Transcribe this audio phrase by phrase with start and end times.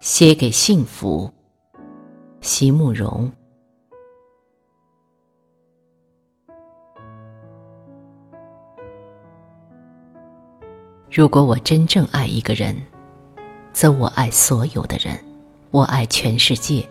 [0.00, 1.30] 写给幸福，
[2.40, 3.30] 席慕容。
[11.10, 12.74] 如果我真正爱一个人，
[13.74, 15.22] 则我爱所有的人，
[15.70, 16.88] 我爱全世界，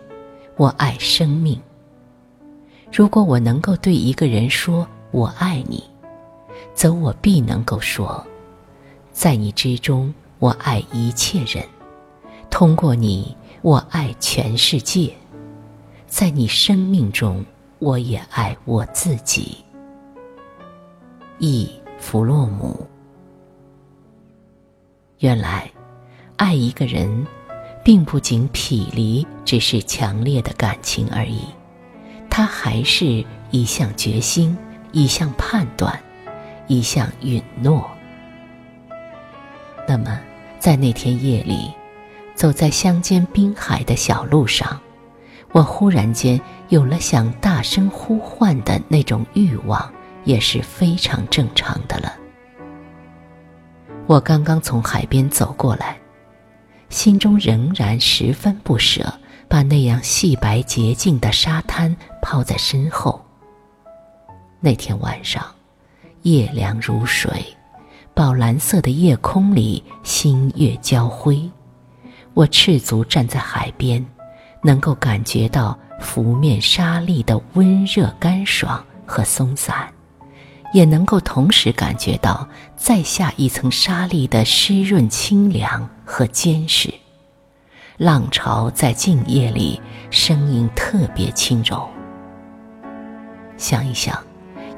[0.55, 1.59] 我爱生命。
[2.93, 5.83] 如果我能够对一个人说“我爱你”，
[6.75, 8.23] 则我必能够说，
[9.11, 11.63] 在你之中，我爱一切人；
[12.59, 15.13] 通过你，我爱全世界；
[16.07, 17.45] 在你生命中，
[17.79, 19.63] 我也爱我自己。
[21.37, 22.85] 忆弗洛姆。
[25.19, 25.71] 原来，
[26.35, 27.25] 爱一个人，
[27.81, 31.39] 并不仅匹离只是强烈的感情而已，
[32.29, 34.57] 它还是一项决心，
[34.91, 35.97] 一项判断。
[36.67, 37.89] 一项允诺。
[39.87, 40.19] 那么，
[40.59, 41.71] 在那天夜里，
[42.39, 44.79] 走在乡间滨海的小路上，
[45.51, 49.91] 我忽然间有了想大声呼唤的那种欲望，
[50.23, 52.13] 也是非常正常的了。
[54.07, 55.97] 我刚刚从海边走过来，
[56.87, 59.13] 心中仍然十分不舍，
[59.49, 63.21] 把那样细白洁净的沙滩抛在身后。
[64.61, 65.45] 那天晚上。
[66.23, 67.45] 夜凉如水，
[68.13, 71.49] 宝蓝色的夜空里星月交辉。
[72.33, 74.05] 我赤足站在海边，
[74.63, 79.91] 能够感觉到拂面沙粒的温热、干爽和松散，
[80.73, 86.93] 也能够同时感觉到再下一层沙粒的湿润、清凉和坚实。
[87.97, 91.89] 浪潮在静夜里，声音特别轻柔。
[93.57, 94.17] 想一想。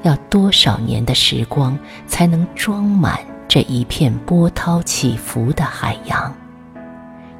[0.02, 6.34] 要多少年的时光才能装满这一片波涛起伏的海洋？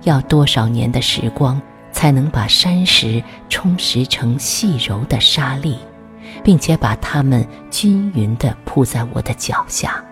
[0.05, 1.61] 要多少年的时光
[1.93, 5.79] 才能把山石充实成细柔的沙粒，
[6.43, 10.03] 并且把它们均匀地铺在我的脚下？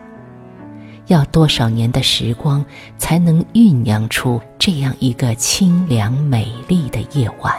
[1.06, 2.64] 要多少年的时光
[2.96, 7.52] 才能酝酿出这样一个清凉美丽的夜晚？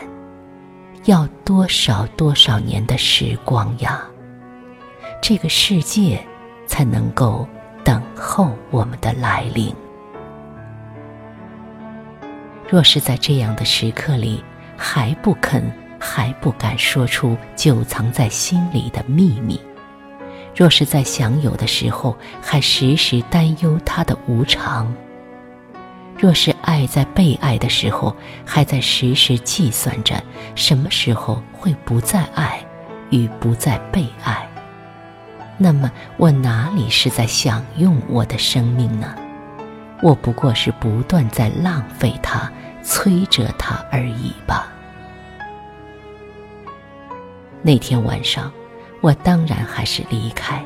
[1.06, 4.02] 要多少多少年的时光呀？
[5.22, 6.24] 这个世界
[6.66, 7.46] 才能够
[7.84, 9.76] 等候我们的来临。
[12.72, 14.42] 若是在这样的时刻里
[14.78, 15.62] 还不肯、
[16.00, 19.58] 还不敢说出久藏在心里的秘密；
[20.56, 24.88] 若是在享有的时候还时时担忧它的无常；
[26.18, 28.16] 若是爱在被爱的时候
[28.46, 30.24] 还在时时计算着
[30.56, 32.66] 什么时候会不再爱
[33.10, 34.48] 与不再被爱。
[35.58, 39.14] 那么，我哪里是在享用我的生命呢？
[40.02, 42.52] 我不过是不断在浪费它、
[42.84, 44.72] 摧折它而已吧。
[47.62, 48.52] 那天晚上，
[49.02, 50.66] 我当然还是离开，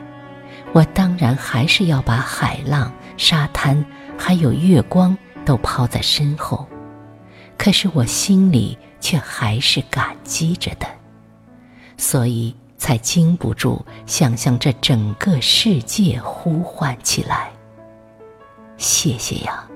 [0.72, 3.84] 我当然还是要把海浪、沙滩
[4.18, 6.66] 还有月光都抛在身后，
[7.58, 10.88] 可是我心里却还是感激着的，
[11.98, 12.56] 所以。
[12.78, 17.50] 才经不住想象这整个世界呼唤起来。
[18.78, 19.68] 谢谢呀，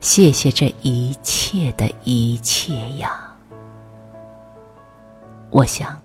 [0.00, 3.20] 谢谢这一切的一切呀！
[5.50, 6.00] 我想，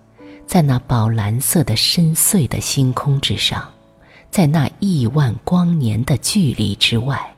[0.45, 3.69] 在那宝蓝色的深邃的星空之上，
[4.29, 7.35] 在那亿万光年的距离之外，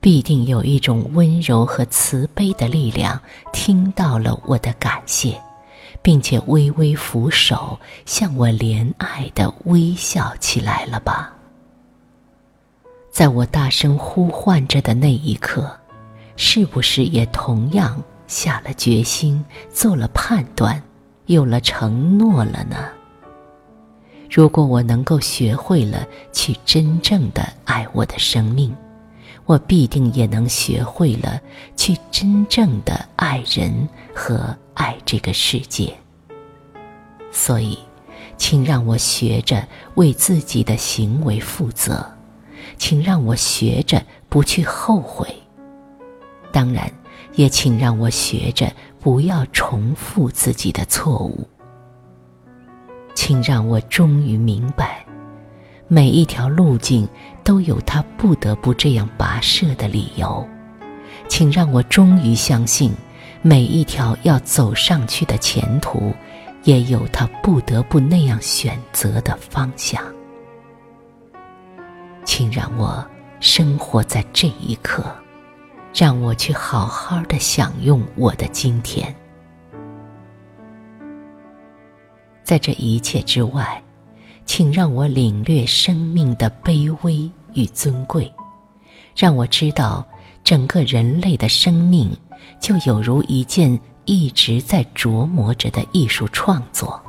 [0.00, 3.20] 必定有一种温柔和慈悲的力量
[3.52, 5.40] 听到了我的感谢。
[6.00, 11.34] 并且微微扶手，向我怜爱的微笑起来了吧？
[13.18, 15.68] 在我大声呼唤着的那一刻，
[16.36, 20.80] 是不是也同样下了决心，做了判断，
[21.26, 22.76] 有了承诺了呢？
[24.30, 28.72] 如果我能够学会了去真正的爱我的生命，
[29.46, 31.40] 我必定也能学会了
[31.74, 34.56] 去真正的爱人和。
[34.74, 35.92] 爱这个世界，
[37.32, 37.76] 所以，
[38.36, 39.66] 请让我学着
[39.96, 42.08] 为自己的行为负责，
[42.78, 45.28] 请让我学着不去后悔。
[46.50, 46.90] 当然，
[47.34, 51.46] 也请让我学着不要重复自己的错误。
[53.14, 55.04] 请让我终于明白，
[55.88, 57.06] 每一条路径
[57.44, 60.48] 都有它不得不这样跋涉的理由。
[61.28, 62.92] 请让我终于相信。
[63.40, 66.12] 每一条要走上去的前途，
[66.64, 70.02] 也有他不得不那样选择的方向。
[72.38, 73.04] 请让我
[73.40, 75.04] 生活在这一刻，
[75.92, 79.12] 让我去好好的享用我的今天。
[82.44, 83.82] 在这一切之外，
[84.46, 88.32] 请让我领略生命的卑微与尊贵，
[89.16, 90.06] 让我知道
[90.44, 92.08] 整个人类的生命
[92.60, 97.02] 就有如一件一直在琢磨着的艺术创作，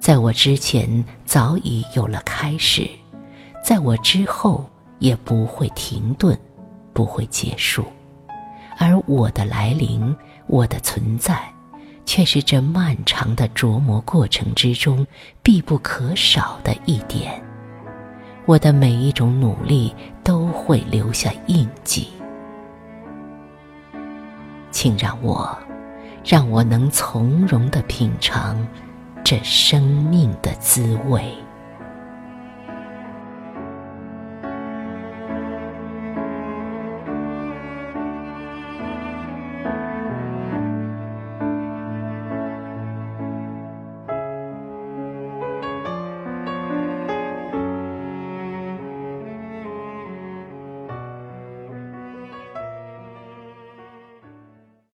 [0.00, 2.90] 在我之前早已有了开始，
[3.68, 4.64] 在我之后
[4.98, 6.34] 也不会停顿。
[6.94, 7.84] 不会结束，
[8.78, 10.16] 而我的来临，
[10.46, 11.38] 我的存在，
[12.06, 15.06] 却是这漫长的琢磨过程之中
[15.42, 17.40] 必不可少的一点。
[18.46, 19.94] 我的每一种努力
[20.24, 22.08] 都会留下印记，
[24.70, 25.56] 请让我，
[26.24, 28.66] 让我能从容的品尝
[29.22, 31.32] 这生命的滋味。